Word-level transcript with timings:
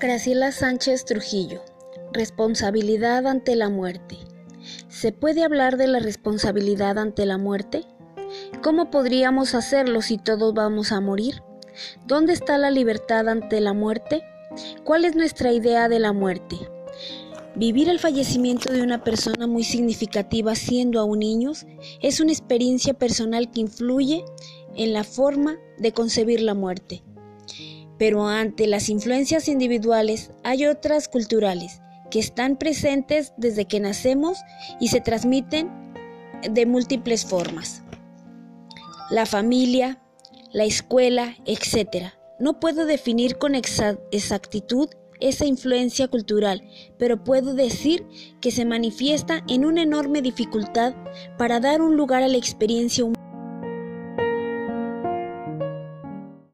Graciela 0.00 0.50
Sánchez 0.50 1.04
Trujillo. 1.04 1.60
Responsabilidad 2.14 3.26
ante 3.26 3.54
la 3.54 3.68
muerte. 3.68 4.16
¿Se 4.88 5.12
puede 5.12 5.44
hablar 5.44 5.76
de 5.76 5.88
la 5.88 5.98
responsabilidad 5.98 6.96
ante 6.96 7.26
la 7.26 7.36
muerte? 7.36 7.84
¿Cómo 8.62 8.90
podríamos 8.90 9.54
hacerlo 9.54 10.00
si 10.00 10.16
todos 10.16 10.54
vamos 10.54 10.92
a 10.92 11.02
morir? 11.02 11.42
¿Dónde 12.06 12.32
está 12.32 12.56
la 12.56 12.70
libertad 12.70 13.28
ante 13.28 13.60
la 13.60 13.74
muerte? 13.74 14.22
¿Cuál 14.84 15.04
es 15.04 15.16
nuestra 15.16 15.52
idea 15.52 15.86
de 15.90 15.98
la 15.98 16.14
muerte? 16.14 16.56
Vivir 17.54 17.90
el 17.90 17.98
fallecimiento 17.98 18.72
de 18.72 18.80
una 18.80 19.04
persona 19.04 19.46
muy 19.46 19.64
significativa 19.64 20.54
siendo 20.54 20.98
aún 20.98 21.18
niños 21.18 21.66
es 22.00 22.20
una 22.20 22.32
experiencia 22.32 22.94
personal 22.94 23.50
que 23.50 23.60
influye 23.60 24.24
en 24.76 24.94
la 24.94 25.04
forma 25.04 25.58
de 25.76 25.92
concebir 25.92 26.40
la 26.40 26.54
muerte. 26.54 27.02
Pero 28.00 28.26
ante 28.26 28.66
las 28.66 28.88
influencias 28.88 29.46
individuales 29.46 30.30
hay 30.42 30.64
otras 30.64 31.06
culturales 31.06 31.82
que 32.10 32.18
están 32.18 32.56
presentes 32.56 33.34
desde 33.36 33.66
que 33.66 33.78
nacemos 33.78 34.38
y 34.80 34.88
se 34.88 35.02
transmiten 35.02 35.70
de 36.50 36.64
múltiples 36.64 37.26
formas. 37.26 37.82
La 39.10 39.26
familia, 39.26 40.00
la 40.50 40.64
escuela, 40.64 41.36
etc. 41.44 42.14
No 42.38 42.58
puedo 42.58 42.86
definir 42.86 43.36
con 43.36 43.54
exactitud 43.54 44.88
esa 45.20 45.44
influencia 45.44 46.08
cultural, 46.08 46.62
pero 46.98 47.22
puedo 47.22 47.52
decir 47.52 48.06
que 48.40 48.50
se 48.50 48.64
manifiesta 48.64 49.44
en 49.46 49.66
una 49.66 49.82
enorme 49.82 50.22
dificultad 50.22 50.94
para 51.36 51.60
dar 51.60 51.82
un 51.82 51.98
lugar 51.98 52.22
a 52.22 52.28
la 52.28 52.38
experiencia 52.38 53.04
humana 53.04 53.19